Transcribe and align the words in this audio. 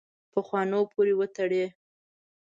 پخوانو 0.31 0.79
پورې 0.93 1.13
وتړي. 1.19 1.65